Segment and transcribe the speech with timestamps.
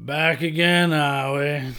[0.00, 1.74] Back again, are we?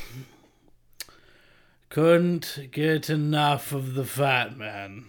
[1.88, 5.06] Couldn't get enough of the fat man.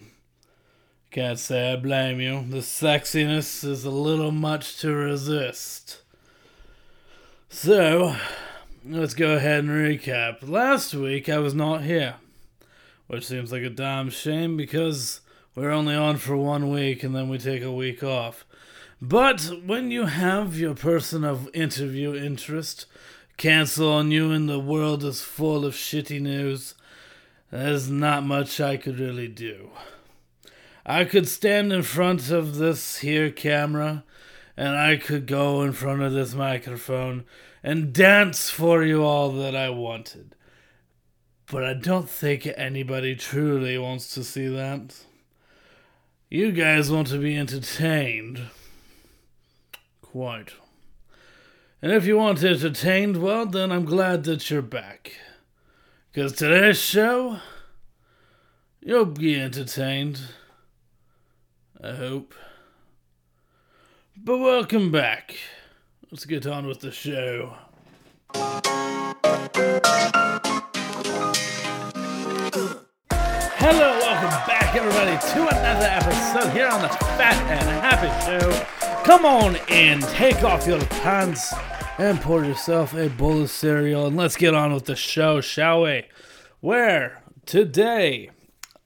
[1.10, 2.44] Can't say I blame you.
[2.48, 6.02] The sexiness is a little much to resist.
[7.48, 8.14] So,
[8.84, 10.48] let's go ahead and recap.
[10.48, 12.14] Last week I was not here,
[13.08, 15.20] which seems like a damn shame because
[15.56, 18.46] we're only on for one week and then we take a week off.
[19.02, 22.84] But when you have your person of interview interest
[23.38, 26.74] cancel on you and the world is full of shitty news,
[27.50, 29.70] there's not much I could really do.
[30.84, 34.04] I could stand in front of this here camera
[34.54, 37.24] and I could go in front of this microphone
[37.62, 40.34] and dance for you all that I wanted.
[41.50, 45.04] But I don't think anybody truly wants to see that.
[46.28, 48.50] You guys want to be entertained.
[50.10, 50.54] Quite.
[51.80, 55.12] And if you want entertained, well, then I'm glad that you're back.
[56.10, 57.38] Because today's show,
[58.80, 60.20] you'll be entertained.
[61.80, 62.34] I hope.
[64.16, 65.36] But welcome back.
[66.10, 67.54] Let's get on with the show.
[73.62, 78.89] Hello, welcome back, everybody, to another episode here on the Fat and Happy Show.
[79.04, 81.52] Come on in, take off your pants,
[81.98, 85.82] and pour yourself a bowl of cereal, and let's get on with the show, shall
[85.82, 86.04] we?
[86.60, 88.30] Where today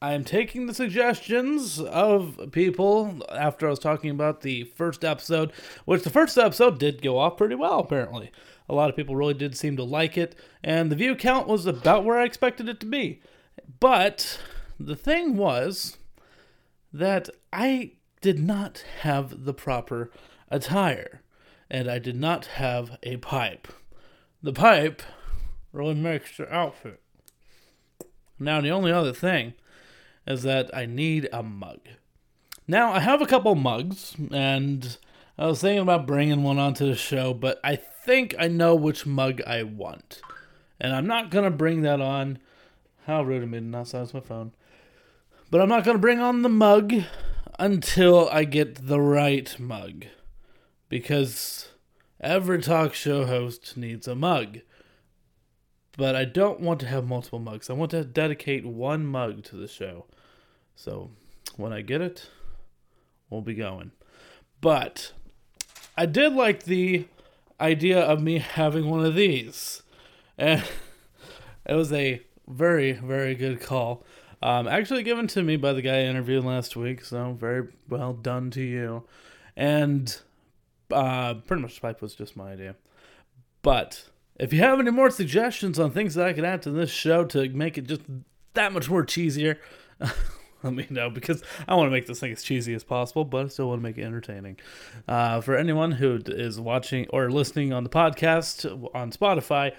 [0.01, 5.53] I am taking the suggestions of people after I was talking about the first episode,
[5.85, 8.31] which the first episode did go off pretty well, apparently.
[8.69, 11.67] A lot of people really did seem to like it, and the view count was
[11.67, 13.21] about where I expected it to be.
[13.81, 14.39] But
[14.79, 15.99] the thing was
[16.93, 17.93] that I
[18.25, 20.11] did not have the proper
[20.49, 21.21] attire,
[21.69, 23.69] and I did not have a pipe.
[24.43, 25.03] The pipe
[25.75, 27.03] really makes the outfit.
[28.39, 29.53] Now, the only other thing
[30.27, 31.81] is that I need a mug.
[32.67, 34.97] Now, I have a couple mugs, and
[35.37, 39.05] I was thinking about bringing one onto the show, but I think I know which
[39.05, 40.23] mug I want.
[40.81, 42.39] And I'm not going to bring that on.
[43.05, 44.53] How rude of me to not silence my phone.
[45.51, 46.95] But I'm not going to bring on the mug
[47.59, 50.07] until I get the right mug.
[50.89, 51.69] Because
[52.21, 54.61] every talk show host needs a mug.
[55.97, 57.71] But I don't want to have multiple mugs.
[57.71, 60.07] I want to dedicate one mug to the show.
[60.75, 61.11] So
[61.57, 62.29] when I get it,
[63.31, 63.93] we'll be going.
[64.61, 65.13] But
[65.97, 67.07] I did like the
[67.61, 69.83] idea of me having one of these.
[70.37, 70.65] And
[71.67, 74.05] it was a very, very good call.
[74.45, 78.13] Um, actually given to me by the guy I interviewed last week, so very well
[78.13, 79.05] done to you.
[79.57, 80.15] And
[80.93, 82.77] uh, pretty much the pipe was just my idea.
[83.63, 86.91] But if you have any more suggestions on things that I could add to this
[86.91, 88.03] show to make it just
[88.53, 89.57] that much more cheesier,
[90.63, 93.47] let me know because I want to make this thing as cheesy as possible, but
[93.47, 94.59] I still want to make it entertaining.
[95.09, 99.75] Uh, for anyone who is watching or listening on the podcast on Spotify,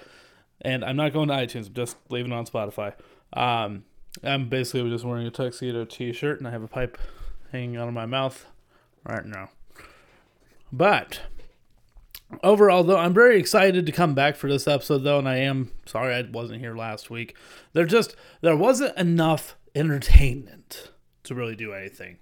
[0.62, 2.96] and I'm not going to iTunes, I'm just leaving it on Spotify.
[3.31, 3.84] Um,
[4.24, 6.98] I'm basically just wearing a tuxedo t-shirt and I have a pipe
[7.52, 8.46] hanging out of my mouth
[9.03, 9.50] right now.
[10.72, 11.22] But
[12.44, 15.72] overall, though, I'm very excited to come back for this episode, though, and I am
[15.86, 17.36] sorry I wasn't here last week.
[17.74, 20.92] There just there wasn't enough entertainment
[21.24, 22.18] to really do anything.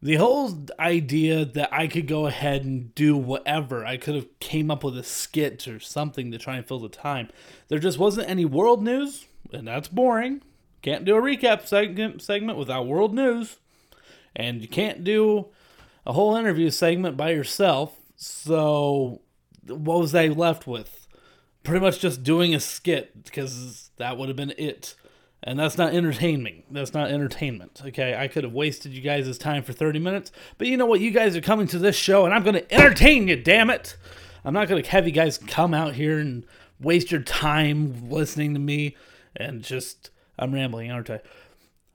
[0.00, 4.70] The whole idea that I could go ahead and do whatever, I could have came
[4.70, 7.30] up with a skit or something to try and fill the time.
[7.66, 10.42] There just wasn't any world news, and that's boring.
[10.82, 13.56] Can't do a recap segment segment without world news,
[14.34, 15.48] and you can't do
[16.06, 17.96] a whole interview segment by yourself.
[18.16, 19.20] So,
[19.66, 21.06] what was I left with?
[21.62, 24.94] Pretty much just doing a skit because that would have been it.
[25.42, 26.64] And that's not entertaining.
[26.70, 27.80] That's not entertainment.
[27.86, 31.00] Okay, I could have wasted you guys' time for 30 minutes, but you know what?
[31.00, 33.96] You guys are coming to this show and I'm going to entertain you, damn it.
[34.44, 36.44] I'm not going to have you guys come out here and
[36.80, 38.96] waste your time listening to me
[39.36, 41.20] and just I'm rambling, aren't I?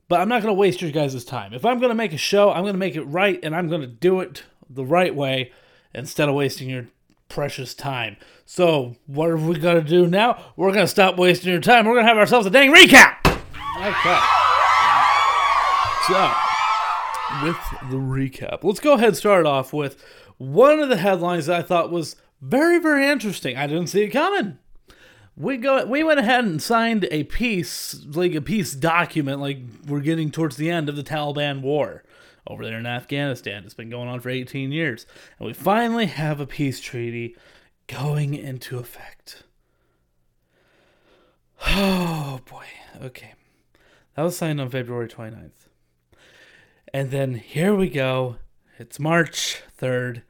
[0.08, 1.54] But I'm not going to waste your guys' time.
[1.54, 3.70] If I'm going to make a show, I'm going to make it right and I'm
[3.70, 5.52] going to do it the right way
[5.94, 6.88] instead of wasting your
[7.30, 8.18] precious time.
[8.46, 10.44] So, what are we going to do now?
[10.56, 11.86] We're going to stop wasting your time.
[11.86, 13.26] We're going to have ourselves a dang recap.
[13.78, 14.20] Okay.
[16.08, 16.34] So,
[17.44, 17.58] with
[17.90, 20.04] the recap, let's go ahead and start off with
[20.38, 23.56] one of the headlines that I thought was very, very interesting.
[23.56, 24.60] I didn't see it coming
[25.36, 30.00] we go we went ahead and signed a peace like a peace document like we're
[30.00, 32.04] getting towards the end of the Taliban war
[32.48, 33.64] over there in Afghanistan.
[33.64, 35.06] It's been going on for 18 years.
[35.40, 37.36] And we finally have a peace treaty
[37.88, 39.44] going into effect.
[41.68, 42.66] Oh boy.
[43.02, 43.34] Okay.
[44.16, 45.68] That was signed on February 29th.
[46.94, 48.38] And then here we go.
[48.78, 50.24] It's March 3rd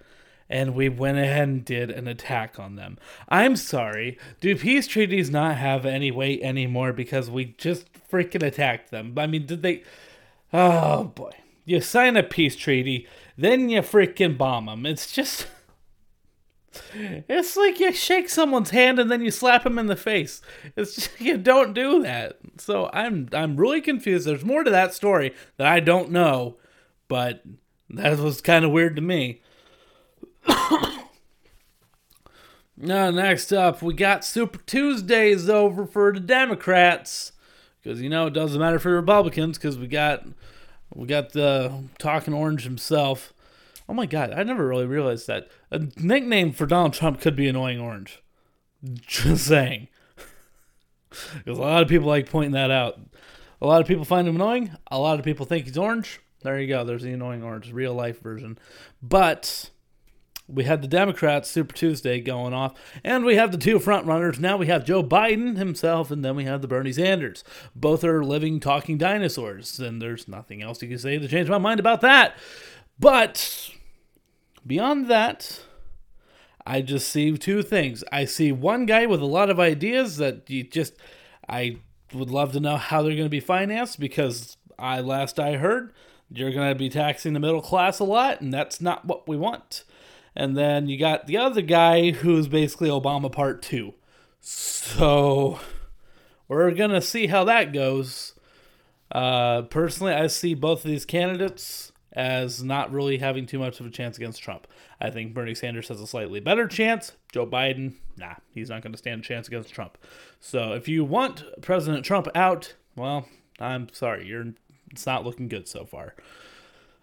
[0.50, 2.98] and we went ahead and did an attack on them.
[3.30, 4.18] I'm sorry.
[4.42, 9.14] Do peace treaties not have any weight anymore because we just freaking attacked them?
[9.18, 9.84] I mean, did they
[10.54, 11.32] Oh boy.
[11.66, 13.08] You sign a peace treaty,
[13.38, 14.86] then you freaking bomb them.
[14.86, 15.48] It's just
[16.96, 20.42] it's like you shake someone's hand and then you slap him in the face.
[20.76, 22.38] It's just, you don't do that.
[22.58, 24.28] So I'm I'm really confused.
[24.28, 26.58] There's more to that story that I don't know,
[27.08, 27.44] but
[27.90, 29.42] that was kind of weird to me.
[32.78, 37.32] now next up, we got Super Tuesdays over for the Democrats
[37.82, 40.26] because you know it doesn't matter for Republicans because we got
[40.94, 43.34] we got the talking orange himself.
[43.88, 45.50] Oh my god, I never really realized that.
[45.72, 48.22] A nickname for Donald Trump could be Annoying Orange.
[48.84, 49.88] Just saying.
[51.46, 53.00] Because a lot of people like pointing that out.
[53.62, 54.72] A lot of people find him annoying.
[54.90, 56.20] A lot of people think he's orange.
[56.42, 56.84] There you go.
[56.84, 58.58] There's the Annoying Orange, real life version.
[59.02, 59.70] But
[60.48, 62.74] we had the Democrats Super Tuesday going off,
[63.04, 64.40] and we have the two front runners.
[64.40, 67.44] Now we have Joe Biden himself, and then we have the Bernie Sanders.
[67.76, 71.58] Both are living, talking dinosaurs, and there's nothing else you can say to change my
[71.58, 72.36] mind about that.
[73.00, 73.72] But
[74.66, 75.62] beyond that,
[76.66, 78.04] I just see two things.
[78.12, 80.94] I see one guy with a lot of ideas that you just,
[81.48, 81.78] I
[82.14, 85.94] would love to know how they're going to be financed because I last I heard
[86.30, 89.38] you're going to be taxing the middle class a lot, and that's not what we
[89.38, 89.84] want.
[90.36, 93.94] And then you got the other guy who's basically Obama Part 2.
[94.42, 95.60] So
[96.48, 98.34] we're going to see how that goes.
[99.12, 103.86] Uh, personally, I see both of these candidates as not really having too much of
[103.86, 104.68] a chance against Trump.
[105.00, 107.14] I think Bernie Sanders has a slightly better chance.
[107.32, 109.98] Joe Biden, nah, he's not going to stand a chance against Trump.
[110.40, 113.28] So if you want President Trump out, well,
[113.60, 114.54] I'm sorry, you're
[114.92, 116.14] it's not looking good so far.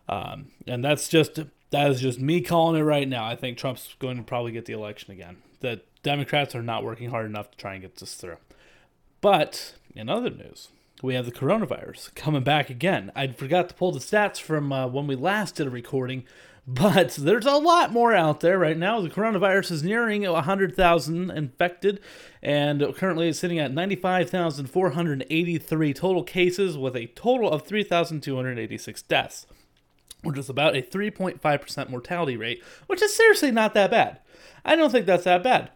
[0.08, 1.40] Um, and that's just
[1.70, 3.24] that is just me calling it right now.
[3.24, 5.38] I think Trump's going to probably get the election again.
[5.60, 8.38] The Democrats are not working hard enough to try and get this through.
[9.20, 10.68] But in other news,
[11.02, 13.12] we have the coronavirus coming back again.
[13.14, 16.24] I forgot to pull the stats from uh, when we last did a recording,
[16.66, 19.00] but there's a lot more out there right now.
[19.00, 22.00] The coronavirus is nearing 100,000 infected,
[22.42, 29.46] and currently is sitting at 95,483 total cases with a total of 3,286 deaths,
[30.22, 34.18] which is about a 3.5% mortality rate, which is seriously not that bad.
[34.64, 35.70] I don't think that's that bad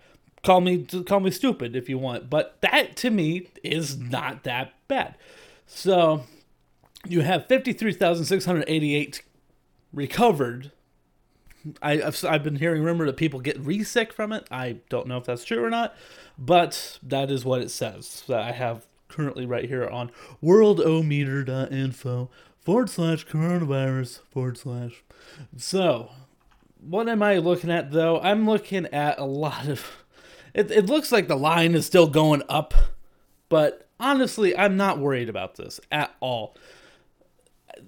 [0.45, 4.75] call me call me stupid if you want, but that to me is not that
[4.87, 5.17] bad.
[5.67, 6.25] So
[7.07, 9.23] you have 53,688
[9.93, 10.71] recovered.
[11.81, 14.47] I, have I've been hearing rumor that people get re-sick from it.
[14.51, 15.95] I don't know if that's true or not,
[16.39, 18.23] but that is what it says.
[18.29, 20.11] That I have currently right here on
[20.43, 22.31] worldometer.info
[22.65, 25.03] forward slash coronavirus forward slash.
[25.57, 26.11] So,
[26.81, 28.21] what am I looking at though?
[28.21, 30.05] I'm looking at a lot of
[30.55, 32.75] it, it looks like the line is still going up,
[33.49, 36.57] but honestly, I'm not worried about this at all.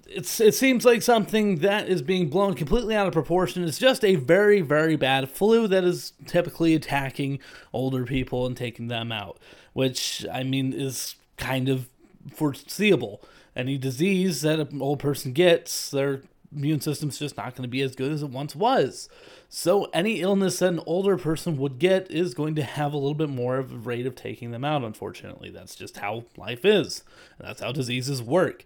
[0.05, 3.63] It's it seems like something that is being blown completely out of proportion.
[3.63, 7.39] It's just a very very bad flu that is typically attacking
[7.71, 9.39] older people and taking them out,
[9.71, 11.87] which I mean is kind of
[12.33, 13.21] foreseeable.
[13.57, 16.21] Any disease that an old person gets, their
[16.55, 19.09] immune system's just not going to be as good as it once was.
[19.49, 23.15] So any illness that an older person would get is going to have a little
[23.15, 25.49] bit more of a rate of taking them out, unfortunately.
[25.49, 27.03] That's just how life is.
[27.39, 28.63] That's how diseases work.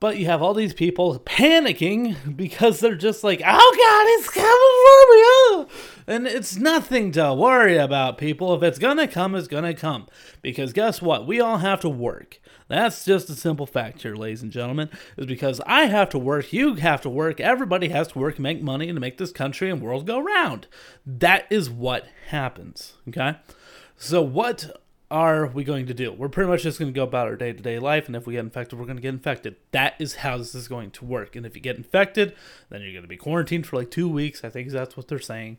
[0.00, 5.66] But you have all these people panicking because they're just like, oh God, it's coming
[5.66, 6.16] for me.
[6.16, 8.54] And it's nothing to worry about, people.
[8.54, 10.08] If it's going to come, it's going to come.
[10.40, 11.26] Because guess what?
[11.26, 12.40] We all have to work.
[12.68, 14.88] That's just a simple fact here, ladies and gentlemen,
[15.18, 18.62] is because I have to work, you have to work, everybody has to work make
[18.62, 20.66] money and to make this country and world go round.
[21.04, 23.36] That is what happens, okay?
[23.96, 26.12] So, what are we going to do?
[26.12, 28.26] We're pretty much just going to go about our day to day life, and if
[28.26, 29.56] we get infected, we're going to get infected.
[29.72, 31.34] That is how this is going to work.
[31.34, 32.34] And if you get infected,
[32.68, 34.44] then you're going to be quarantined for like two weeks.
[34.44, 35.58] I think that's what they're saying.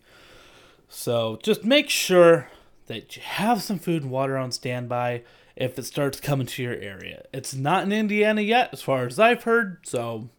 [0.88, 2.50] So just make sure
[2.88, 5.24] that you have some food and water on standby
[5.56, 7.26] if it starts coming to your area.
[7.34, 10.30] It's not in Indiana yet, as far as I've heard, so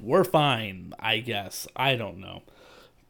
[0.00, 1.66] we're fine, I guess.
[1.76, 2.42] I don't know.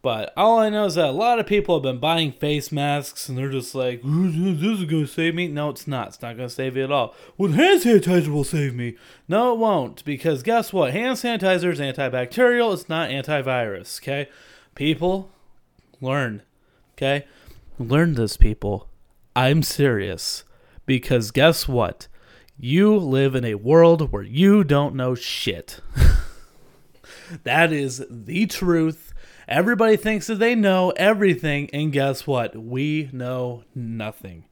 [0.08, 3.28] But all I know is that a lot of people have been buying face masks
[3.28, 5.48] and they're just like, this is going to save me.
[5.48, 6.08] No, it's not.
[6.08, 7.14] It's not going to save you at all.
[7.36, 8.96] Well, hand sanitizer will save me.
[9.28, 10.02] No, it won't.
[10.06, 10.94] Because guess what?
[10.94, 14.00] Hand sanitizer is antibacterial, it's not antivirus.
[14.00, 14.30] Okay?
[14.74, 15.28] People,
[16.00, 16.40] learn.
[16.94, 17.26] Okay?
[17.78, 18.88] Learn this, people.
[19.36, 20.42] I'm serious.
[20.86, 22.08] Because guess what?
[22.58, 25.80] You live in a world where you don't know shit.
[27.44, 29.12] that is the truth.
[29.48, 32.54] Everybody thinks that they know everything, and guess what?
[32.54, 34.44] We know nothing.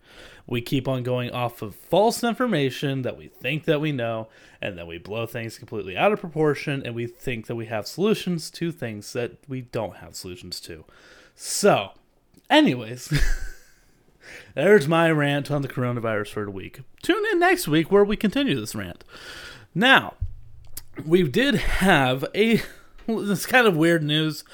[0.47, 4.29] We keep on going off of false information that we think that we know,
[4.63, 7.87] and then we blow things completely out of proportion, and we think that we have
[7.87, 10.87] solutions to things that we don't have solutions to.
[11.35, 11.91] So,
[12.49, 13.13] anyways,
[14.55, 16.81] there's my rant on the coronavirus for the week.
[17.03, 19.05] Tune in next week where we continue this rant.
[19.75, 20.15] Now,
[21.05, 22.63] we did have a
[23.31, 24.45] it's kind of weird news,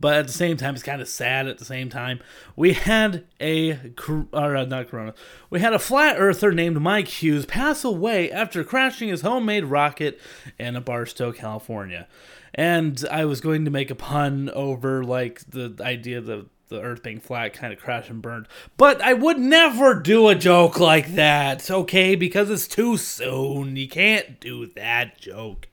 [0.00, 1.46] but at the same time, it's kind of sad.
[1.46, 2.20] At the same time,
[2.56, 3.92] we had a
[4.32, 5.14] or uh, not Corona,
[5.50, 10.20] we had a flat earther named Mike Hughes pass away after crashing his homemade rocket
[10.58, 12.06] in a Barstow, California.
[12.54, 17.02] And I was going to make a pun over like the idea that the earth
[17.02, 18.48] being flat kind of crashed and burned.
[18.76, 22.14] But I would never do a joke like that, okay?
[22.14, 23.76] Because it's too soon.
[23.76, 25.68] You can't do that joke.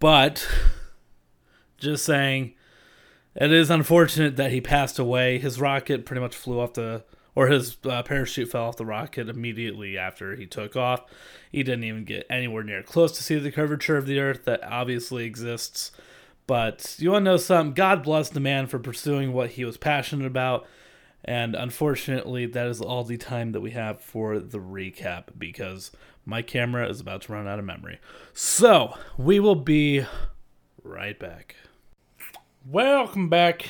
[0.00, 0.48] But
[1.78, 2.54] just saying,
[3.36, 5.38] it is unfortunate that he passed away.
[5.38, 7.04] His rocket pretty much flew off the,
[7.34, 11.02] or his uh, parachute fell off the rocket immediately after he took off.
[11.52, 14.64] He didn't even get anywhere near close to see the curvature of the Earth that
[14.64, 15.92] obviously exists.
[16.46, 17.74] But you want to know something?
[17.74, 20.66] God bless the man for pursuing what he was passionate about.
[21.24, 25.92] And unfortunately, that is all the time that we have for the recap because
[26.30, 27.98] my camera is about to run out of memory.
[28.32, 30.06] So, we will be
[30.84, 31.56] right back.
[32.64, 33.66] Welcome back.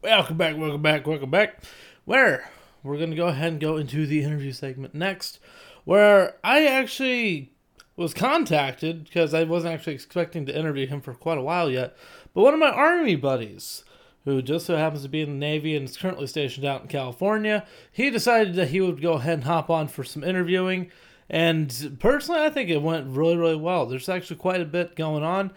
[0.00, 1.64] Welcome back, welcome back, welcome back.
[2.04, 2.48] Where
[2.84, 5.40] we're going to go ahead and go into the interview segment next,
[5.82, 7.52] where I actually
[7.96, 11.96] was contacted because I wasn't actually expecting to interview him for quite a while yet.
[12.32, 13.82] But one of my army buddies,
[14.24, 16.88] who just so happens to be in the Navy and is currently stationed out in
[16.88, 20.92] California, he decided that he would go ahead and hop on for some interviewing.
[21.30, 23.86] And personally, I think it went really, really well.
[23.86, 25.52] There's actually quite a bit going on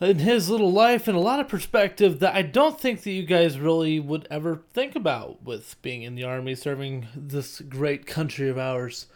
[0.00, 3.24] in his little life and a lot of perspective that I don't think that you
[3.24, 8.48] guys really would ever think about with being in the army, serving this great country
[8.48, 9.06] of ours.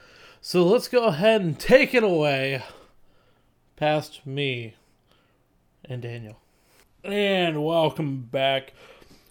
[0.41, 2.63] So let's go ahead and take it away
[3.77, 4.75] past me
[5.85, 6.39] and Daniel.
[7.05, 8.73] And welcome back.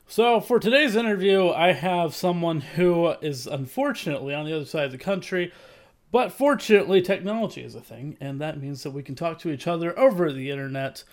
[0.08, 4.92] So, for today's interview, I have someone who is unfortunately on the other side of
[4.92, 5.52] the country
[6.12, 9.68] but fortunately, technology is a thing, and that means that we can talk to each
[9.68, 11.04] other over the internet.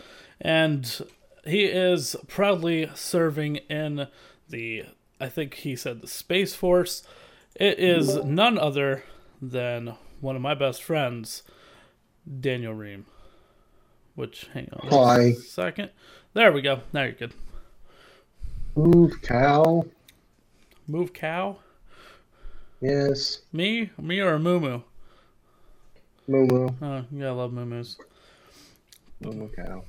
[0.41, 1.01] And
[1.45, 4.09] he is proudly serving in
[4.49, 4.85] the,
[5.21, 7.03] I think he said, the Space Force.
[7.55, 9.05] It is none other
[9.41, 11.43] than one of my best friends,
[12.41, 13.07] Daniel Ream.
[14.15, 15.33] Which, hang on Hi.
[15.33, 15.91] second.
[16.33, 16.81] There we go.
[16.93, 17.35] Now you're good.
[18.75, 19.87] Move cow.
[20.87, 21.59] Move cow?
[22.87, 23.41] Yes.
[23.53, 23.91] Me?
[24.01, 24.81] Me or Moo moo.
[26.29, 27.97] Oh, you gotta love moo moos.
[29.21, 29.83] Moo cow.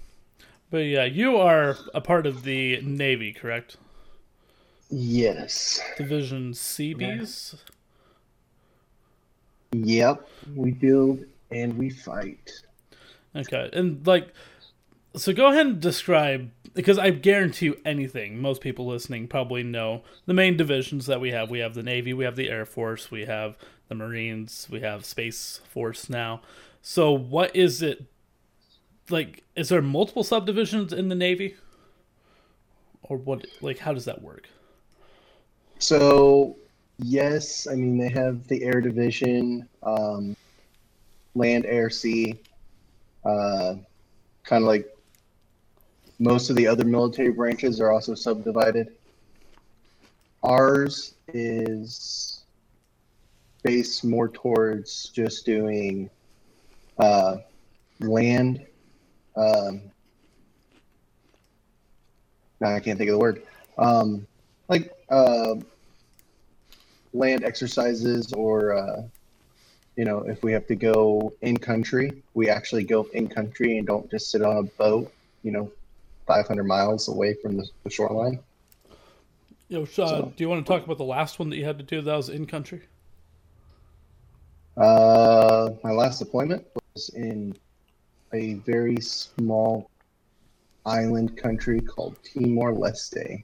[0.71, 3.77] But yeah, you are a part of the Navy, correct?
[4.89, 5.79] Yes.
[5.95, 7.55] Division Seabees?
[9.73, 10.27] Yep.
[10.55, 12.51] We build and we fight.
[13.35, 13.69] Okay.
[13.73, 14.33] And like
[15.17, 20.03] so go ahead and describe because I guarantee you anything, most people listening probably know
[20.27, 21.50] the main divisions that we have.
[21.50, 23.57] We have the Navy, we have the Air Force, we have
[23.88, 26.41] the Marines, we have Space Force now.
[26.81, 28.05] So what is it
[29.09, 31.55] like is there multiple subdivisions in the Navy?
[33.03, 34.47] Or what like how does that work?
[35.79, 36.57] So
[37.00, 40.36] yes, I mean they have the air division, um,
[41.33, 42.39] land, air, sea,
[43.25, 43.75] uh,
[44.43, 44.96] kind of like
[46.19, 48.95] most of the other military branches are also subdivided.
[50.43, 52.43] Ours is
[53.63, 56.09] based more towards just doing
[56.97, 57.38] uh,
[58.00, 58.65] land.
[59.36, 59.81] Um,
[62.59, 63.43] now I can't think of the word.
[63.77, 64.25] Um,
[64.67, 65.55] like uh,
[67.13, 69.03] land exercises, or uh,
[69.95, 73.86] you know, if we have to go in country, we actually go in country and
[73.86, 75.12] don't just sit on a boat.
[75.43, 75.71] You know,
[76.27, 78.39] 500 miles away from the, the shoreline.
[79.69, 81.77] Yo, uh, so, do you want to talk about the last one that you had
[81.77, 82.81] to do that was in country?
[84.77, 87.55] Uh, my last deployment was in
[88.34, 89.89] a very small
[90.86, 93.43] island country called Timor Leste.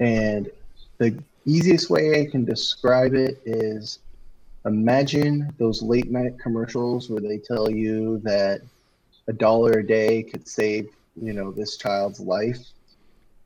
[0.00, 0.50] And
[0.98, 4.00] the easiest way I can describe it is
[4.64, 8.62] imagine those late night commercials where they tell you that
[9.28, 10.88] a dollar a day could save
[11.20, 12.58] you know this child's life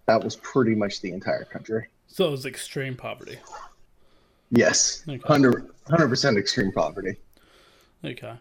[0.06, 3.38] that was pretty much the entire country so it was extreme poverty
[4.52, 5.18] Yes, Okay.
[5.24, 5.72] 100
[6.08, 7.14] percent extreme poverty.
[8.04, 8.34] Okay.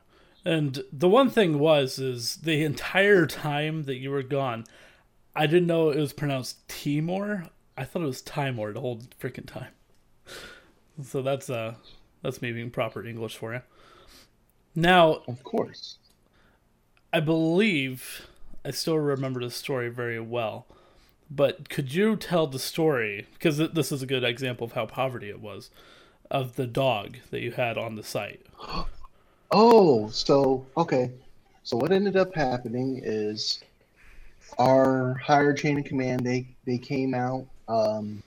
[0.43, 4.65] And the one thing was is the entire time that you were gone,
[5.35, 7.45] I didn't know it was pronounced Timor.
[7.77, 9.71] I thought it was Timor the whole freaking time.
[11.03, 11.75] So that's uh
[12.23, 13.61] that's me being proper English for you.
[14.73, 15.99] Now, Of course.
[17.11, 18.27] I believe
[18.63, 20.65] I still remember the story very well.
[21.31, 25.29] But could you tell the story because this is a good example of how poverty
[25.29, 25.69] it was
[26.31, 28.45] of the dog that you had on the site.
[29.51, 31.09] Oh, so okay.
[31.63, 33.63] So what ended up happening is
[34.59, 38.21] our higher chain of command they they came out um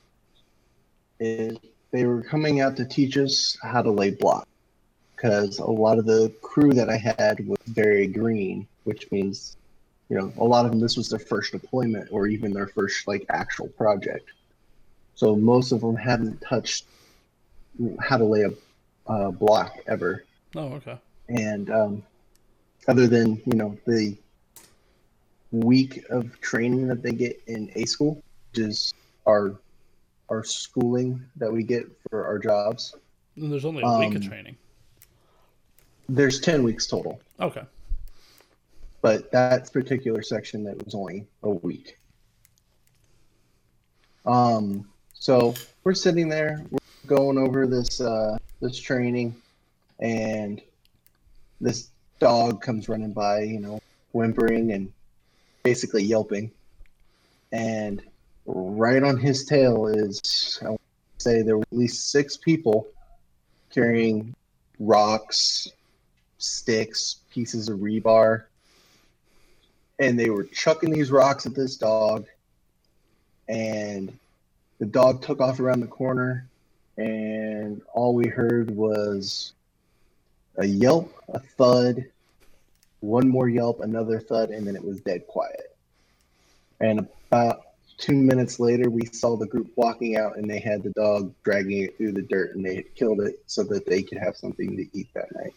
[1.21, 1.61] it,
[1.93, 4.49] they were coming out to teach us how to lay block
[5.23, 9.57] because a lot of the crew that I had was very green, which means
[10.09, 13.07] you know a lot of them this was their first deployment or even their first
[13.07, 14.31] like actual project.
[15.15, 16.87] So most of them hadn't touched
[18.01, 18.53] how to lay a
[19.11, 20.25] uh, block ever
[20.55, 20.99] Oh, okay.
[21.29, 22.03] and um,
[22.89, 24.17] other than you know the
[25.53, 28.93] week of training that they get in A school, which is
[29.27, 29.55] our
[30.29, 32.97] our schooling that we get for our jobs.
[33.37, 34.57] And there's only a week of Um, training.
[36.09, 37.63] There's ten weeks total, Okay.
[39.01, 41.99] but that particular section that was only a week.
[44.27, 45.55] Um, so
[45.85, 49.35] we're sitting there, we're going over this uh, this training,
[50.01, 50.61] and
[51.61, 51.89] this
[52.21, 53.81] dog comes running by, you know,
[54.13, 54.93] whimpering and
[55.63, 56.51] basically yelping,
[57.53, 58.03] and
[58.47, 60.81] right on his tail is, I want
[61.19, 62.87] to say there were at least six people
[63.73, 64.35] carrying
[64.79, 65.69] rocks,
[66.43, 68.45] sticks, pieces of rebar,
[69.99, 72.27] and they were chucking these rocks at this dog,
[73.49, 74.13] and
[74.79, 76.47] the dog took off around the corner,
[76.97, 79.53] and all we heard was
[80.57, 82.05] a yelp, a thud,
[83.01, 85.77] one more yelp, another thud, and then it was dead quiet.
[86.81, 87.63] And about
[87.97, 91.85] two minutes later, we saw the group walking out, and they had the dog dragging
[91.85, 94.77] it through the dirt, and they had killed it so that they could have something
[94.77, 95.55] to eat that night.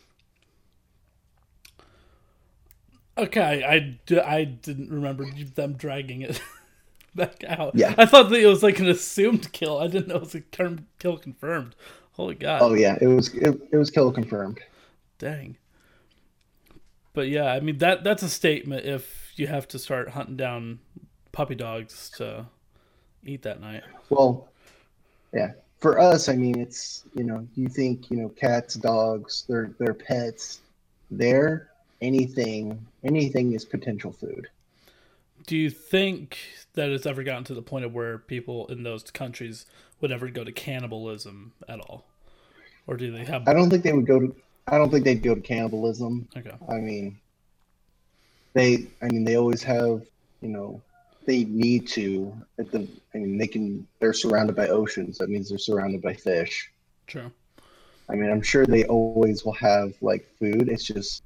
[3.18, 5.26] Okay, I, d- I didn't remember
[5.56, 6.42] them dragging it
[7.16, 7.76] back out.
[7.76, 7.96] Yeah.
[7.98, 9.80] I thought that it was like an assumed kill.
[9.80, 11.76] I didn't know it was a term kill confirmed.
[12.14, 12.62] Holy God.
[12.62, 14.60] Oh yeah, it was it, it was kill confirmed.
[15.18, 15.58] Dang.
[17.14, 20.80] But yeah, I mean that that's a statement if you have to start hunting down
[21.34, 22.46] puppy dogs to
[23.26, 23.84] eat that night.
[24.10, 24.48] Well,
[25.34, 25.52] yeah.
[25.80, 29.94] For us, I mean, it's you know, you think you know, cats, dogs, they're they're
[29.94, 30.62] pets.
[31.12, 31.70] There,
[32.06, 34.48] anything anything is potential food.
[35.48, 36.38] Do you think
[36.74, 39.66] that it's ever gotten to the point of where people in those countries
[40.02, 42.06] would ever go to cannibalism at all?
[42.88, 44.36] Or do they have I don't think they would go to.
[44.68, 46.28] I don't think they'd go to cannibalism.
[46.36, 46.52] Okay.
[46.70, 47.20] I mean,
[48.54, 48.88] they.
[49.02, 50.04] I mean, they always have.
[50.42, 50.82] You know,
[51.26, 52.36] they need to.
[52.60, 52.88] At the.
[53.14, 53.88] I mean, they can.
[54.00, 55.18] They're surrounded by oceans.
[55.18, 56.72] That means they're surrounded by fish.
[57.08, 57.32] True.
[58.08, 60.70] I mean, I'm sure they always will have like food.
[60.70, 61.24] It's just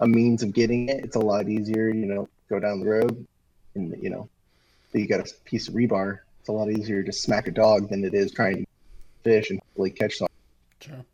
[0.00, 1.04] a means of getting it.
[1.04, 3.26] It's a lot easier, you know, go down the road
[3.74, 4.28] and, you know,
[4.92, 6.20] you got a piece of rebar.
[6.40, 8.66] It's a lot easier to smack a dog than it is trying to
[9.22, 10.34] fish and hopefully catch something.
[10.80, 11.04] Sure.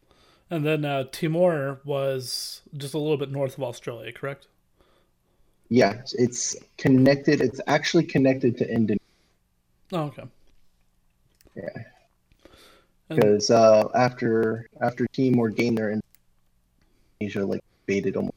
[0.48, 4.46] And then uh, Timor was just a little bit north of Australia, correct?
[5.68, 7.40] Yeah, it's connected.
[7.40, 9.00] It's actually connected to Indonesia
[9.92, 10.24] Oh, okay.
[11.54, 11.68] Yeah.
[13.08, 16.00] And- because uh, after after Timor gained their
[17.20, 18.35] Indonesia like baited almost.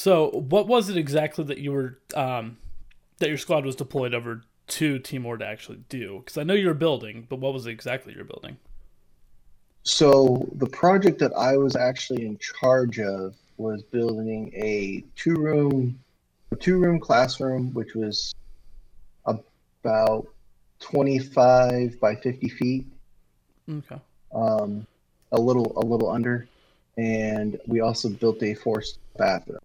[0.00, 2.58] So, what was it exactly that you were um,
[3.18, 6.20] that your squad was deployed over to Timor to actually do?
[6.20, 8.58] Because I know you were building, but what was it exactly you're building?
[9.82, 15.98] So the project that I was actually in charge of was building a two room
[16.60, 18.32] two room classroom which was
[19.26, 20.28] about
[20.78, 22.86] 25 by 50 feet
[23.68, 24.00] Okay.
[24.32, 24.86] um,
[25.32, 26.46] a little a little under
[26.96, 29.58] and we also built a forced bathroom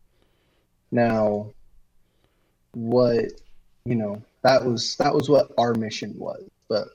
[0.94, 1.52] now
[2.74, 3.26] what
[3.86, 6.88] you know that was that was what our mission was but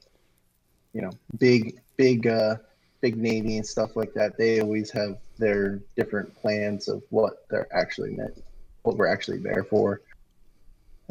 [0.92, 2.56] you know big big uh
[3.00, 7.68] big navy and stuff like that they always have their different plans of what they're
[7.72, 8.42] actually meant
[8.82, 10.00] what we're actually there for.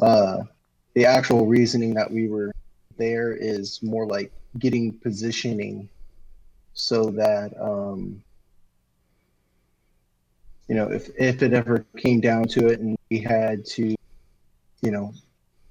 [0.00, 0.42] Uh
[0.94, 2.52] the actual reasoning that we were
[2.96, 5.88] there is more like getting positioning
[6.74, 8.22] so that um,
[10.68, 13.94] you know if if it ever came down to it and we had to
[14.82, 15.12] you know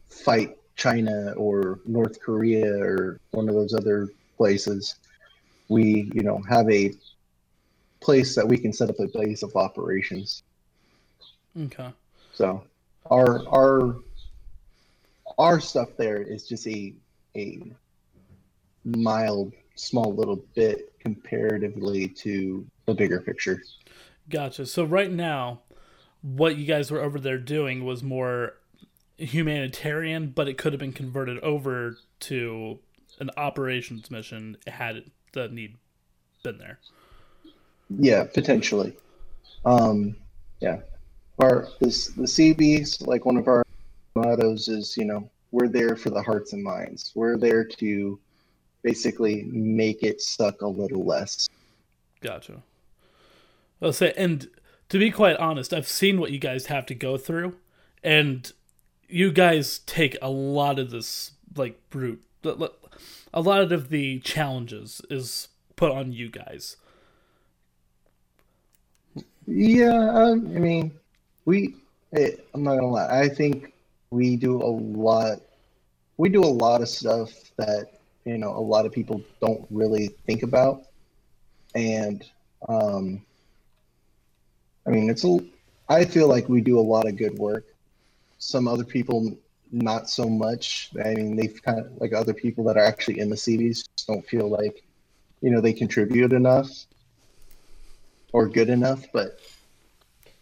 [0.09, 4.95] fight China or North Korea or one of those other places
[5.69, 6.93] we you know have a
[7.99, 10.43] place that we can set up a base of operations.
[11.59, 11.91] Okay.
[12.33, 12.63] So
[13.09, 13.97] our our
[15.37, 16.93] our stuff there is just a
[17.35, 17.61] a
[18.85, 23.61] mild, small little bit comparatively to the bigger picture.
[24.29, 24.65] Gotcha.
[24.65, 25.61] So right now,
[26.21, 28.53] what you guys were over there doing was more
[29.17, 32.79] humanitarian, but it could have been converted over to
[33.19, 35.75] an operations mission had the need
[36.43, 36.79] been there.
[37.89, 38.95] Yeah, potentially.
[39.65, 40.15] Um,
[40.59, 40.79] yeah,
[41.39, 43.63] our this the Seabees like one of our
[44.15, 47.11] mottos is you know we're there for the hearts and minds.
[47.15, 48.19] We're there to
[48.83, 51.49] basically make it suck a little less.
[52.21, 52.61] Gotcha.
[53.81, 54.47] I'll say, and
[54.89, 57.55] to be quite honest, I've seen what you guys have to go through,
[58.03, 58.51] and
[59.07, 62.23] you guys take a lot of this like brute.
[63.33, 66.77] A lot of the challenges is put on you guys.
[69.45, 70.91] Yeah, um, I mean,
[71.45, 71.75] we.
[72.11, 73.19] It, I'm not gonna lie.
[73.21, 73.73] I think
[74.11, 75.41] we do a lot.
[76.17, 80.09] We do a lot of stuff that you know a lot of people don't really
[80.25, 80.83] think about,
[81.75, 82.25] and
[82.67, 83.21] um,
[84.87, 85.39] I mean, it's a.
[85.89, 87.65] I feel like we do a lot of good work.
[88.39, 89.37] Some other people,
[89.71, 90.91] not so much.
[91.03, 94.25] I mean, they've kind of like other people that are actually in the Seabees don't
[94.27, 94.83] feel like,
[95.41, 96.69] you know, they contribute enough
[98.31, 99.05] or good enough.
[99.13, 99.39] But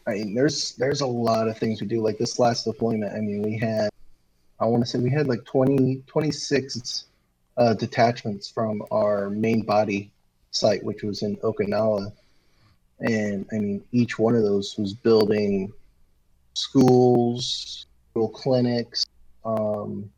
[0.08, 2.02] I mean, there's there's a lot of things we do.
[2.02, 3.90] Like this last deployment, I mean, we had,
[4.60, 7.06] I want to say we had like 20, 26
[7.58, 10.12] uh, detachments from our main body
[10.52, 12.12] site, which was in Okinawa.
[13.00, 15.74] And I mean, each one of those was building
[16.54, 19.06] schools, little clinics,
[19.44, 20.10] um,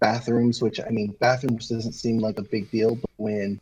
[0.00, 3.60] bathrooms, which I mean, bathrooms doesn't seem like a big deal, but when,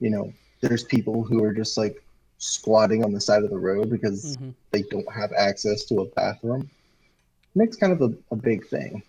[0.00, 2.02] you know, there's people who are just like
[2.38, 4.50] squatting on the side of the road because mm-hmm.
[4.70, 6.68] they don't have access to a bathroom,
[7.54, 9.02] makes kind of a, a big thing.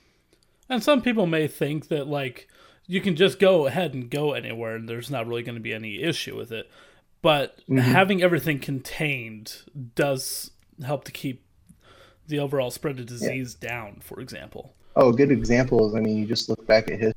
[0.70, 2.48] And some people may think that, like,
[2.88, 5.74] you can just go ahead and go anywhere and there's not really going to be
[5.74, 6.70] any issue with it.
[7.22, 7.78] But mm-hmm.
[7.78, 9.58] having everything contained
[9.96, 10.52] does
[10.84, 11.44] help to keep
[12.28, 13.70] the overall spread of disease yeah.
[13.70, 14.74] down, for example.
[14.96, 17.14] Oh, a good example is I mean, you just look back at his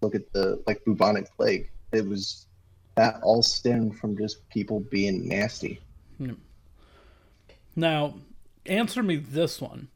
[0.00, 1.70] look at the like bubonic plague.
[1.92, 2.46] It was
[2.96, 5.80] that all stemmed from just people being nasty.
[6.18, 6.34] Hmm.
[7.74, 8.14] Now,
[8.66, 9.88] answer me this one.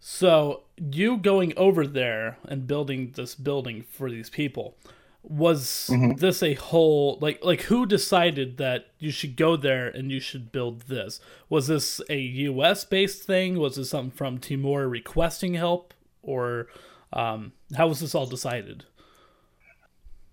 [0.00, 4.76] So, you going over there and building this building for these people,
[5.22, 6.16] was mm-hmm.
[6.16, 10.50] this a whole like like who decided that you should go there and you should
[10.50, 11.20] build this?
[11.48, 13.58] Was this a US based thing?
[13.58, 16.68] Was this something from Timor requesting help or
[17.12, 18.84] um, how was this all decided?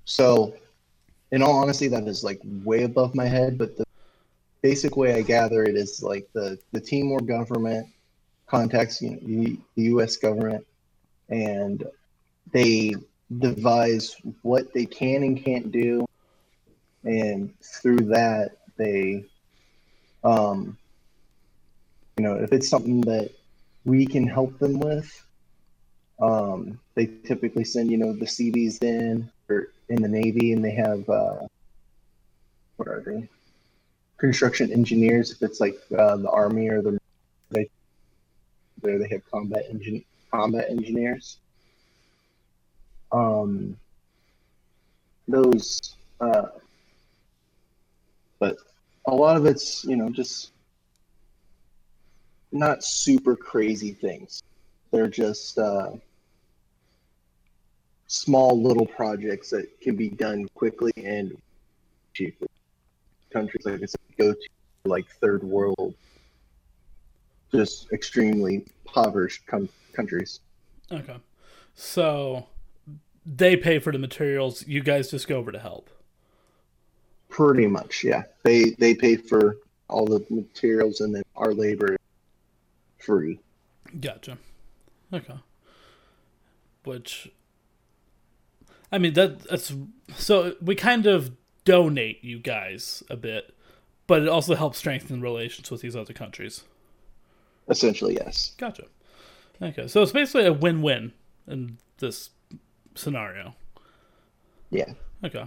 [0.05, 0.55] So,
[1.31, 3.85] in all honesty, that is like way above my head, but the
[4.61, 7.87] basic way I gather it is like the the Timor government
[8.47, 9.19] contacts you know,
[9.75, 10.17] the U.S.
[10.17, 10.65] government,
[11.29, 11.83] and
[12.51, 12.95] they
[13.37, 16.05] devise what they can and can't do,
[17.03, 19.25] and through that they,
[20.23, 20.77] um,
[22.17, 23.31] you know, if it's something that
[23.85, 25.25] we can help them with,
[26.21, 30.71] um, they typically send you know the Seabees in or in the Navy, and they
[30.71, 31.47] have uh,
[32.77, 33.27] what are they?
[34.17, 35.31] Construction engineers.
[35.31, 36.99] If it's like uh, the Army or the
[37.51, 37.69] they
[38.81, 41.37] there they have combat engine combat engineers.
[43.11, 43.75] Um,
[45.27, 46.47] those, uh,
[48.39, 48.57] but
[49.07, 50.51] a lot of it's you know just
[52.51, 54.43] not super crazy things.
[54.91, 55.91] They're just uh,
[58.07, 61.37] small little projects that can be done quickly and
[62.13, 62.47] cheaply.
[63.31, 64.39] Countries like I said go to
[64.85, 65.93] like third world
[67.51, 70.39] just extremely impoverished com- countries.
[70.91, 71.17] Okay.
[71.75, 72.47] So
[73.25, 75.89] they pay for the materials, you guys just go over to help.
[77.29, 78.23] Pretty much, yeah.
[78.43, 81.97] They they pay for all the materials and then our labor
[82.97, 83.39] free.
[83.99, 84.37] Gotcha.
[85.13, 85.39] Okay.
[86.83, 87.31] Which
[88.91, 89.73] I mean that that's
[90.15, 91.31] so we kind of
[91.65, 93.53] donate you guys a bit,
[94.07, 96.63] but it also helps strengthen relations with these other countries.
[97.67, 98.55] Essentially, yes.
[98.57, 98.85] Gotcha.
[99.61, 101.11] Okay, so it's basically a win-win
[101.45, 102.29] in this
[102.95, 103.55] scenario.
[104.69, 104.93] Yeah.
[105.23, 105.45] Okay.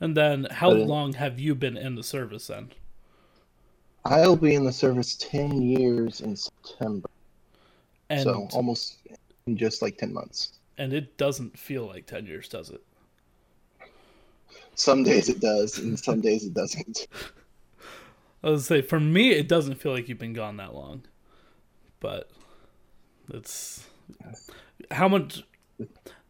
[0.00, 2.70] and then, how long have you been in the service then?
[4.04, 7.08] I'll be in the service ten years in September.
[8.10, 8.98] And so almost
[9.46, 10.58] in just like ten months.
[10.78, 12.82] And it doesn't feel like ten years, does it?
[14.74, 17.06] some days it does, and some days it doesn't.
[18.42, 21.02] I was say for me, it doesn't feel like you've been gone that long,
[22.00, 22.30] but
[23.32, 23.86] it's
[24.90, 25.42] how much.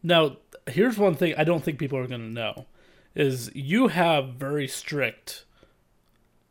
[0.01, 2.65] Now, here's one thing I don't think people are going to know
[3.15, 5.45] is you have very strict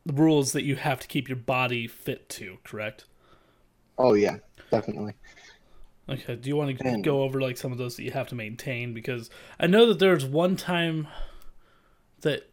[0.05, 3.05] rules that you have to keep your body fit to, correct?
[3.97, 4.37] Oh yeah,
[4.71, 5.13] definitely.
[6.09, 6.35] Okay.
[6.35, 8.35] Do you want to And- go over like some of those that you have to
[8.35, 8.93] maintain?
[8.93, 11.07] Because I know that there's one time
[12.21, 12.49] that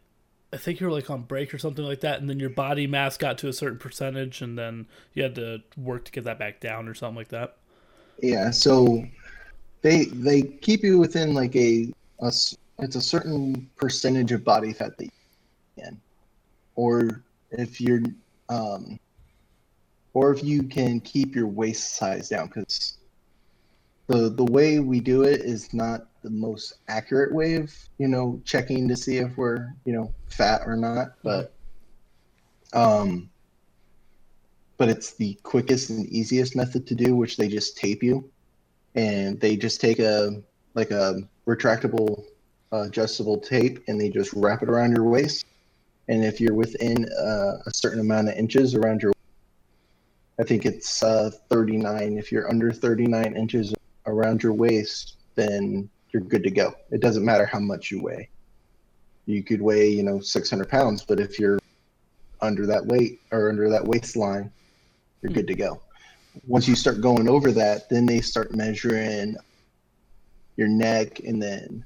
[0.53, 2.85] I think you were like on break or something like that, and then your body
[2.87, 6.37] mass got to a certain percentage, and then you had to work to get that
[6.39, 7.57] back down or something like that.
[8.21, 9.03] Yeah, so
[9.81, 12.31] they they keep you within like a, a
[12.79, 15.11] it's a certain percentage of body fat that you
[15.83, 16.01] can,
[16.75, 18.03] or if you're
[18.49, 18.99] um,
[20.13, 22.99] or if you can keep your waist size down because
[24.07, 28.39] the the way we do it is not the most accurate way of you know
[28.45, 31.53] checking to see if we're you know fat or not, but
[32.73, 33.30] um
[34.81, 38.27] but it's the quickest and easiest method to do, which they just tape you,
[38.95, 40.41] and they just take a
[40.73, 42.23] like a retractable,
[42.73, 45.45] uh, adjustable tape, and they just wrap it around your waist.
[46.07, 49.13] And if you're within uh, a certain amount of inches around your,
[50.39, 52.17] I think it's uh, 39.
[52.17, 53.75] If you're under 39 inches
[54.07, 56.73] around your waist, then you're good to go.
[56.89, 58.29] It doesn't matter how much you weigh.
[59.27, 61.59] You could weigh, you know, 600 pounds, but if you're
[62.41, 64.51] under that weight or under that waistline,
[65.21, 65.81] you're good to go.
[66.47, 69.35] Once you start going over that, then they start measuring
[70.55, 71.85] your neck and then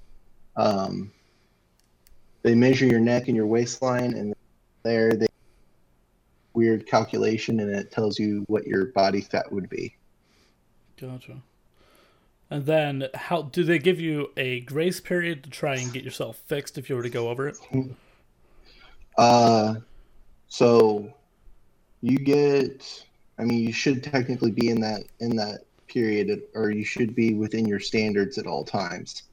[0.56, 1.12] um,
[2.44, 4.36] they measure your neck and your waistline and
[4.84, 5.28] there they
[6.54, 9.96] weird calculation and it tells you what your body fat would be.
[11.00, 11.42] Gotcha.
[12.50, 16.38] And then, how do they give you a grace period to try and get yourself
[16.46, 17.58] fixed if you were to go over it?
[19.18, 19.76] Uh,
[20.48, 21.12] so
[22.02, 23.06] you get,
[23.38, 27.34] I mean, you should technically be in that in that period, or you should be
[27.34, 29.24] within your standards at all times.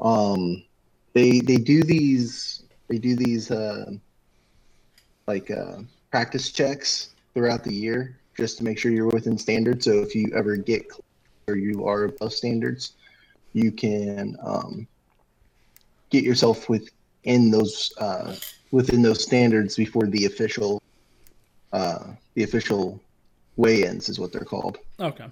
[0.00, 0.64] Um,
[1.12, 3.92] they they do these they do these uh,
[5.26, 5.78] like uh,
[6.10, 9.84] practice checks throughout the year just to make sure you're within standards.
[9.84, 10.86] So if you ever get
[11.46, 12.94] or you are above standards,
[13.52, 14.86] you can um,
[16.10, 18.34] get yourself within those uh,
[18.70, 20.82] within those standards before the official
[21.72, 23.00] uh, the official
[23.56, 25.26] weigh-ins is what they're called Okay.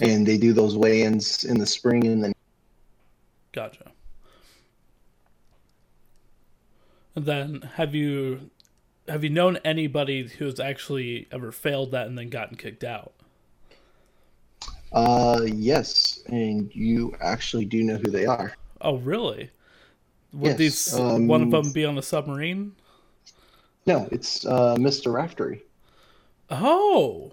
[0.00, 2.32] and they do those weigh-ins in the spring and then
[3.52, 3.92] Gotcha.
[7.14, 8.50] And then, have you
[9.08, 13.12] have you known anybody who's actually ever failed that and then gotten kicked out?
[14.92, 18.52] uh yes and you actually do know who they are
[18.82, 19.50] Oh, really?
[20.34, 22.72] Would Yes, these um, one of them be on a submarine?
[23.86, 25.62] no it's uh, mr raftery
[26.52, 27.32] Oh,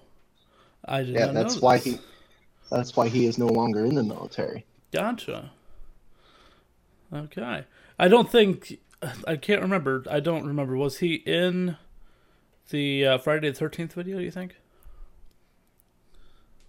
[0.86, 1.86] I did yeah that's why this.
[1.86, 2.00] he
[2.72, 5.52] that's why he is no longer in the military Gotcha.
[7.14, 7.66] Okay.
[8.00, 8.80] I don't think
[9.28, 10.04] I can't remember.
[10.10, 10.76] I don't remember.
[10.76, 11.78] Was he in
[12.70, 14.18] the uh, Friday the Thirteenth video?
[14.18, 14.56] Do you think?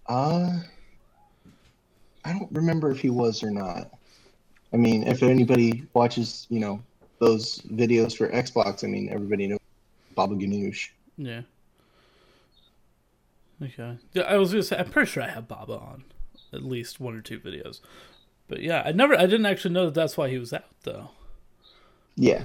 [0.07, 0.59] uh
[2.25, 3.91] i don't remember if he was or not
[4.73, 6.81] i mean if anybody watches you know
[7.19, 9.59] those videos for xbox i mean everybody knows
[10.15, 11.41] baba ganoush Yeah.
[13.61, 13.97] Okay.
[14.13, 16.05] Yeah, I was gonna say I'm pretty sure I have Baba on
[16.51, 17.79] at least one or two videos,
[18.47, 21.09] but yeah, I never, I didn't actually know that that's why he was out though.
[22.15, 22.43] yeah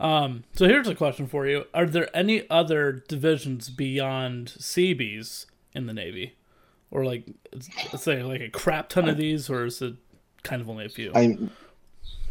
[0.00, 5.86] Um, so here's a question for you: Are there any other divisions beyond Seabees in
[5.86, 6.36] the Navy,
[6.90, 9.94] or like, let's say like a crap ton of these, or is it
[10.42, 11.10] kind of only a few?
[11.14, 11.36] I,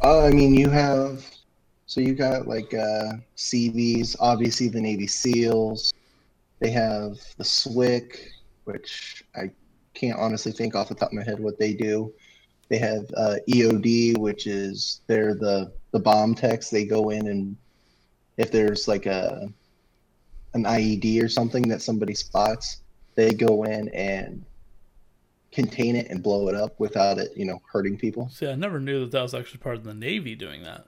[0.02, 1.26] uh, I mean, you have,
[1.88, 5.94] so you got like uh, Seabees, obviously the Navy SEALs.
[6.60, 8.18] They have the SWCC,
[8.66, 9.52] which I
[9.94, 12.14] can't honestly think off the top of my head what they do.
[12.70, 16.70] They have uh, EOD, which is they're the the bomb techs.
[16.70, 17.56] They go in and
[18.38, 19.48] if there's like a
[20.54, 22.82] an IED or something that somebody spots,
[23.16, 24.44] they go in and
[25.52, 28.30] contain it and blow it up without it, you know, hurting people.
[28.30, 30.88] See, I never knew that that was actually part of the Navy doing that.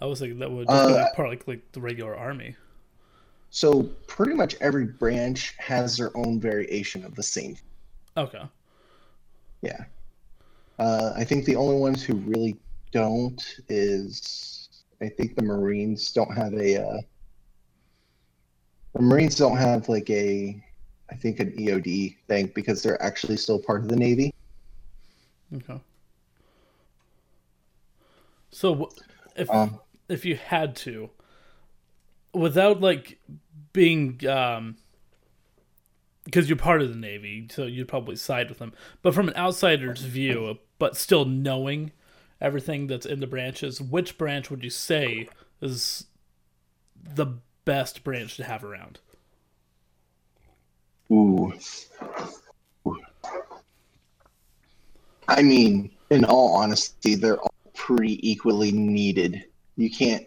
[0.00, 2.56] I was like, that would Uh, just be part of like, like the regular Army.
[3.56, 7.56] So pretty much every branch has their own variation of the same.
[8.14, 8.42] Okay.
[9.62, 9.82] Yeah.
[10.78, 12.58] Uh, I think the only ones who really
[12.92, 14.68] don't is
[15.00, 16.82] I think the Marines don't have a.
[16.86, 17.00] Uh,
[18.92, 20.62] the Marines don't have like a,
[21.10, 24.34] I think an EOD thing because they're actually still part of the Navy.
[25.54, 25.80] Okay.
[28.50, 28.90] So
[29.34, 31.08] if Um, if you had to,
[32.34, 33.18] without like
[33.76, 34.76] being um
[36.24, 39.36] because you're part of the navy so you'd probably side with them but from an
[39.36, 41.92] outsider's view but still knowing
[42.40, 45.28] everything that's in the branches which branch would you say
[45.60, 46.06] is
[47.14, 47.26] the
[47.64, 48.98] best branch to have around
[51.10, 51.52] Ooh.
[55.28, 59.44] I mean, in all honesty, they're all pretty equally needed.
[59.76, 60.26] You can't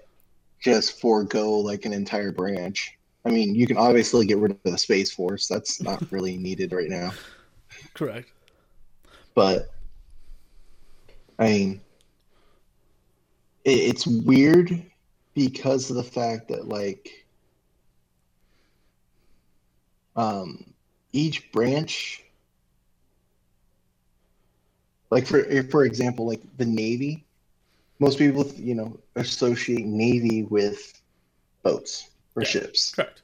[0.60, 2.98] just forego like an entire branch.
[3.30, 5.48] I mean, you can obviously get rid of the Space Force.
[5.48, 7.12] That's not really needed right now.
[7.94, 8.32] correct
[9.36, 9.70] But
[11.38, 11.82] I mean,
[13.64, 14.84] it, it's weird
[15.36, 17.28] because of the fact that like
[20.16, 20.74] um
[21.14, 22.24] each branch
[25.12, 27.24] like for for example like the navy
[28.00, 31.00] most people you know associate navy with
[31.64, 32.48] boats or Yeah.
[32.50, 33.22] ships correct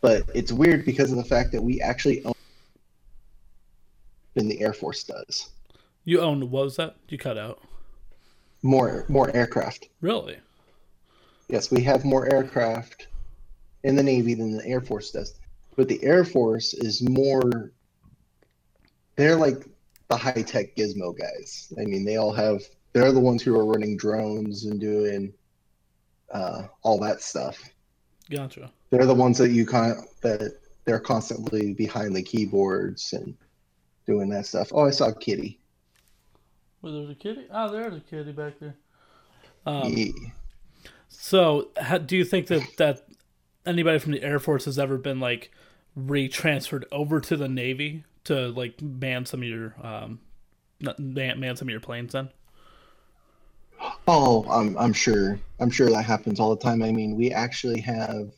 [0.00, 2.34] but it's weird because of the fact that we actually own
[4.34, 5.50] than the air force does
[6.04, 7.60] you own what was that you cut out
[8.62, 10.36] more more aircraft really
[11.48, 13.08] Yes, we have more aircraft
[13.82, 15.34] in the Navy than the Air Force does.
[15.76, 17.70] But the Air Force is more,
[19.16, 19.66] they're like
[20.08, 21.70] the high tech gizmo guys.
[21.78, 22.62] I mean, they all have,
[22.94, 25.34] they're the ones who are running drones and doing
[26.32, 27.62] uh, all that stuff.
[28.30, 33.34] gotcha They're the ones that you con, that they're constantly behind the keyboards and
[34.06, 34.68] doing that stuff.
[34.72, 35.58] Oh, I saw a Kitty.
[36.82, 38.74] well there's a kitty oh there's a kitty back there
[39.66, 40.12] um, Yeah.
[41.08, 43.06] So, how, do you think that that
[43.64, 45.50] anybody from the Air Force has ever been like
[45.98, 50.20] retransferred over to the Navy to like man some of your um
[50.98, 52.12] man, man some of your planes?
[52.12, 52.30] Then
[54.06, 55.38] Oh, I'm I'm sure.
[55.60, 56.82] I'm sure that happens all the time.
[56.82, 58.32] I mean, we actually have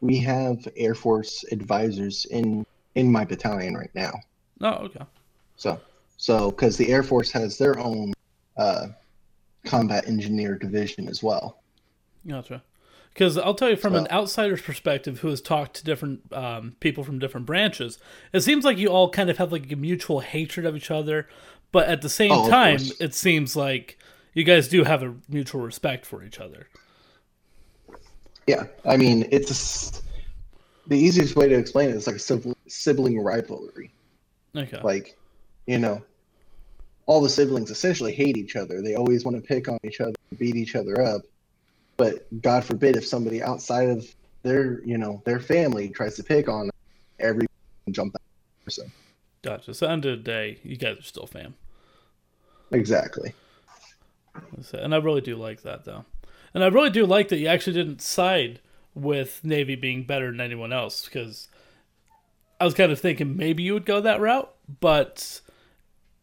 [0.00, 4.12] we have Air Force advisors in in my battalion right now.
[4.60, 5.04] oh okay
[5.56, 5.80] So
[6.16, 8.12] so because the Air Force has their own
[8.56, 8.88] uh,
[9.66, 11.62] combat engineer division as well.
[12.26, 12.62] gotcha.
[13.12, 17.04] Because I'll tell you from an outsider's perspective, who has talked to different um, people
[17.04, 17.98] from different branches,
[18.32, 21.28] it seems like you all kind of have like a mutual hatred of each other,
[21.70, 23.98] but at the same Oh, time, it seems like
[24.34, 26.68] you guys do have a mutual respect for each other.
[28.46, 30.02] Yeah, I mean it's
[30.86, 33.90] the easiest way to explain it is like a sibling, rivalry.
[34.54, 34.80] Okay.
[34.82, 35.16] Like,
[35.66, 36.02] you know,
[37.06, 38.82] all the siblings essentially hate each other.
[38.82, 41.22] They always want to pick on each other, beat each other up.
[41.96, 44.06] But God forbid if somebody outside of
[44.42, 46.76] their, you know, their family tries to pick on them,
[47.20, 47.46] every
[47.90, 48.22] jump that
[48.64, 48.90] person.
[49.42, 49.74] Gotcha.
[49.74, 51.54] So, end of the day, you guys are still fam.
[52.72, 53.34] Exactly.
[54.72, 56.04] And I really do like that, though.
[56.52, 58.60] And I really do like that you actually didn't side
[58.94, 61.48] with Navy being better than anyone else, because
[62.60, 65.40] I was kind of thinking maybe you would go that route, but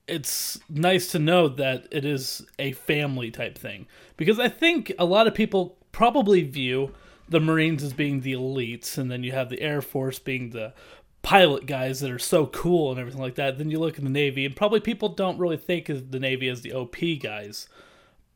[0.07, 3.87] it's nice to know that it is a family type thing.
[4.17, 6.93] Because I think a lot of people probably view
[7.27, 10.73] the Marines as being the elites, and then you have the Air Force being the
[11.21, 13.57] pilot guys that are so cool and everything like that.
[13.57, 16.49] Then you look at the Navy, and probably people don't really think of the Navy
[16.49, 17.67] as the OP guys.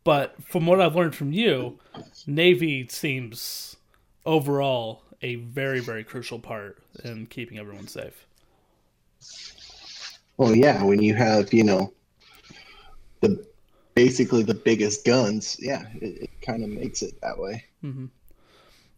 [0.05, 1.79] But from what I've learned from you,
[2.27, 3.75] Navy seems
[4.25, 8.25] overall a very, very crucial part in keeping everyone safe.
[10.37, 11.91] Well, yeah, when you have, you know,
[13.21, 13.45] the
[13.95, 17.65] basically the biggest guns, yeah, it, it kind of makes it that way.
[17.83, 18.05] Mm-hmm.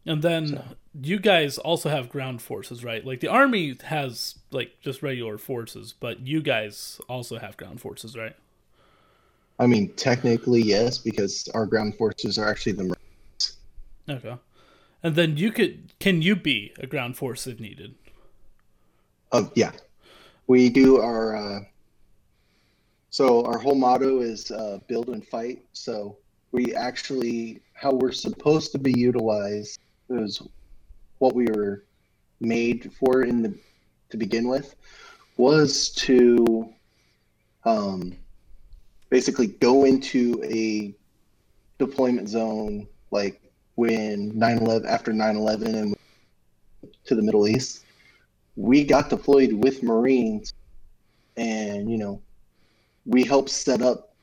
[0.06, 0.62] And then
[1.02, 3.06] you guys also have ground forces, right?
[3.06, 8.18] Like the army has like just regular forces, but you guys also have ground forces,
[8.18, 8.36] right?
[9.60, 13.58] I mean, technically, yes, because our ground forces are actually the Marines.
[14.10, 14.36] Okay.
[15.04, 17.96] And then you could can you be a ground force if needed?
[19.32, 19.72] Oh, yeah.
[20.48, 21.36] We do our.
[21.36, 21.60] Uh,
[23.10, 25.64] so our whole motto is uh, build and fight.
[25.74, 26.18] So
[26.52, 29.80] we actually, how we're supposed to be utilized
[30.10, 30.42] is
[31.18, 31.84] what we were
[32.40, 33.58] made for in the
[34.10, 34.76] to begin with
[35.38, 36.70] was to
[37.66, 38.16] um,
[39.10, 40.94] basically go into a
[41.78, 43.42] deployment zone like
[43.76, 45.96] when 9-11 after 9-11 and
[47.06, 47.86] to the middle east
[48.56, 50.54] we got deployed with marines
[51.38, 52.22] and you know
[53.06, 54.16] we helped set up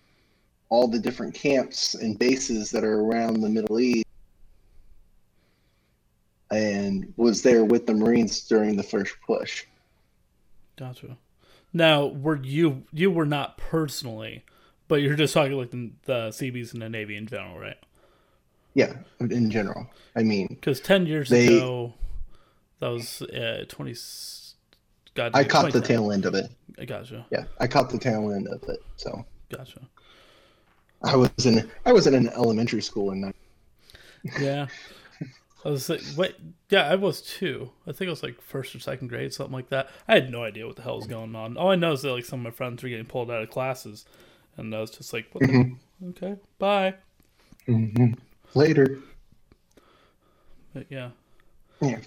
[0.68, 4.04] all the different camps and bases that are around the middle east
[6.50, 9.64] and was there with the marines during the first push
[10.76, 11.16] Gotcha.
[11.72, 14.44] Now, were you you were not personally,
[14.94, 17.76] But you're just talking like the, the Seabees and the Navy in general, right?
[18.74, 19.88] Yeah, in general.
[20.14, 21.94] I mean, Because ten years They- ago,
[22.78, 23.96] that was uh, twenty.
[25.14, 26.48] God, I caught the tail end of it.
[26.78, 28.84] I gotcha, Yeah, I caught the tail end of it.
[28.94, 29.80] So gotcha.
[31.02, 33.34] I was in I was in an elementary school in
[34.40, 34.68] Yeah.
[35.64, 36.36] I was like, wait,
[36.70, 37.72] yeah, I was too.
[37.84, 39.90] I think I was like first or second grade, something like that.
[40.06, 41.56] I had no idea what the hell was going on.
[41.56, 43.50] All I know is that like some of my friends were getting pulled out of
[43.50, 44.04] classes,
[44.56, 45.32] and I was just like?
[45.32, 46.08] Mm-hmm.
[46.10, 46.94] Okay, bye.
[48.54, 48.98] later.
[50.74, 51.10] But yeah,
[51.80, 51.98] Yeah.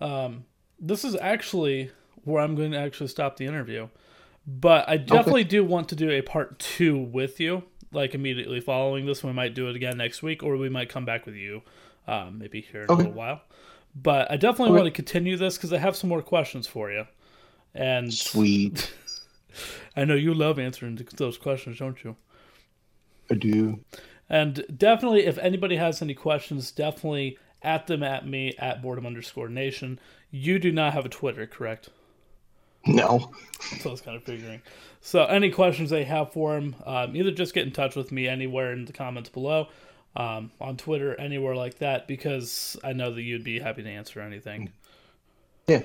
[0.00, 0.44] um,
[0.80, 1.90] this is actually
[2.24, 3.88] where I'm going to actually stop the interview.
[4.46, 9.06] But I definitely do want to do a part two with you, like immediately following
[9.06, 9.22] this.
[9.24, 11.62] We might do it again next week, or we might come back with you,
[12.06, 13.40] um, maybe here in a little while.
[13.94, 14.82] But I definitely Okay.
[14.82, 17.06] want to continue this because I have some more questions for you,
[17.74, 18.92] and Sweet.
[19.96, 22.16] I know you love answering those questions, don't you?
[23.30, 23.80] I do.
[24.28, 29.48] And definitely, if anybody has any questions, definitely at them at me at boredom underscore
[29.48, 29.98] nation.
[30.30, 31.88] You do not have a Twitter, correct?
[32.86, 33.32] No.
[33.80, 34.62] So I was kind of figuring.
[35.00, 38.28] So any questions they have for him, um, either just get in touch with me
[38.28, 39.68] anywhere in the comments below,
[40.14, 44.20] um, on Twitter, anywhere like that, because I know that you'd be happy to answer
[44.20, 44.70] anything.
[45.66, 45.82] Yeah.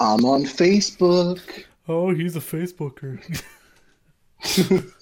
[0.00, 1.64] I'm on Facebook.
[1.88, 3.20] Oh, he's a Facebooker.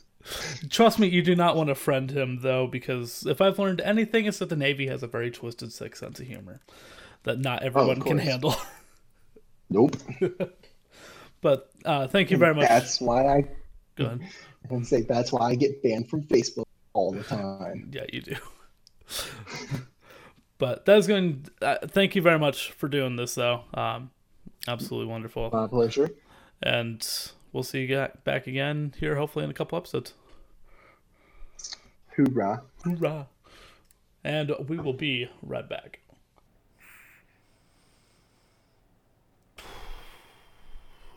[0.71, 4.27] Trust me, you do not want to friend him though, because if I've learned anything,
[4.27, 6.61] it's that the Navy has a very twisted, sick sense of humor
[7.25, 8.55] that not everyone can handle.
[9.73, 9.95] Nope.
[11.41, 12.67] but uh, thank you very much.
[12.69, 13.45] That's why I
[13.95, 14.21] Go ahead.
[14.69, 17.89] and say that's why I get banned from Facebook all the time.
[17.93, 18.35] Yeah, you do.
[20.59, 21.47] but that's going.
[21.63, 23.63] Uh, thank you very much for doing this, though.
[23.73, 24.11] Um,
[24.67, 26.11] absolutely wonderful, My pleasure.
[26.63, 27.07] And
[27.53, 30.15] we'll see you back again here, hopefully in a couple episodes.
[32.17, 32.63] Hoorah.
[32.85, 33.29] Hoorah!
[34.23, 36.01] And we will be right back.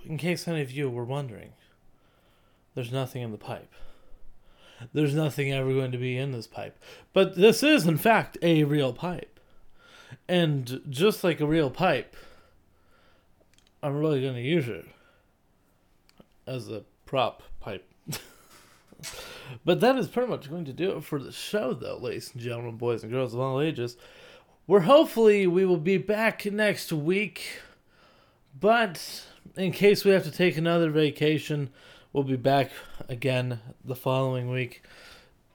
[0.06, 1.54] In case any of you were wondering,
[2.76, 3.72] there's nothing in the pipe.
[4.94, 6.78] There's nothing ever going to be in this pipe.
[7.14, 9.40] But this is, in fact, a real pipe.
[10.28, 12.16] And just like a real pipe,
[13.82, 14.86] I'm really going to use it
[16.48, 17.90] as a prop pipe.
[19.66, 22.42] but that is pretty much going to do it for the show, though, ladies and
[22.42, 23.98] gentlemen, boys and girls of all ages.
[24.66, 27.60] Where hopefully we will be back next week.
[28.60, 29.26] But
[29.58, 31.70] in case we have to take another vacation,
[32.14, 32.72] we'll be back
[33.10, 34.84] again the following week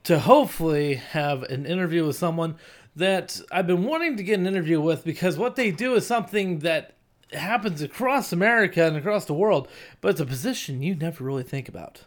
[0.05, 2.57] to hopefully have an interview with someone
[2.97, 6.61] that I've been wanting to get an interview with because what they do is something
[6.61, 6.95] that
[7.33, 9.69] happens across America and across the world,
[10.01, 12.05] but it's a position you never really think about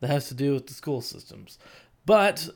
[0.00, 1.58] that has to do with the school systems.
[2.04, 2.48] But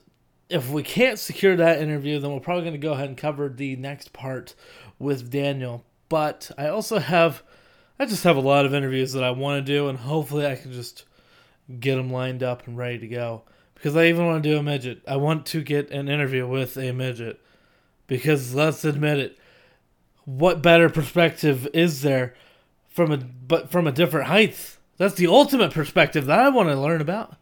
[0.49, 3.49] if we can't secure that interview, then we're probably going to go ahead and cover
[3.49, 4.55] the next part
[4.99, 5.85] with Daniel.
[6.09, 7.43] But I also have,
[7.99, 10.57] I just have a lot of interviews that I want to do, and hopefully I
[10.57, 11.05] can just
[11.79, 13.43] get them lined up and ready to go.
[13.75, 15.01] Because I even want to do a midget.
[15.09, 17.41] I want to get an interview with a midget.
[18.07, 19.39] Because let's admit it,
[20.25, 22.35] what better perspective is there
[22.89, 24.77] from a but from a different height?
[24.97, 27.37] That's the ultimate perspective that I want to learn about.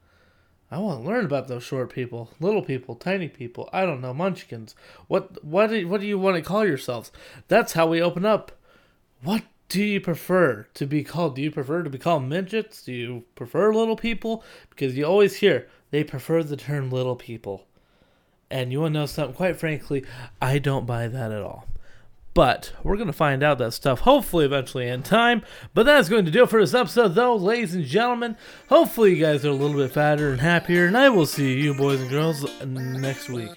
[0.70, 3.70] I want to learn about those short people, little people, tiny people.
[3.72, 4.74] I don't know, munchkins.
[5.06, 7.10] What what do, what do you want to call yourselves?
[7.48, 8.52] That's how we open up.
[9.22, 11.36] What do you prefer to be called?
[11.36, 12.82] Do you prefer to be called midgets?
[12.82, 14.44] Do you prefer little people?
[14.70, 17.66] Because you always hear they prefer the term little people.
[18.50, 19.34] And you want to know something?
[19.34, 20.04] Quite frankly,
[20.40, 21.66] I don't buy that at all.
[22.34, 25.42] But we're going to find out that stuff hopefully eventually in time.
[25.74, 28.36] But that's going to do it for this episode, though, ladies and gentlemen.
[28.68, 30.86] Hopefully, you guys are a little bit fatter and happier.
[30.86, 33.50] And I will see you, boys and girls, next week.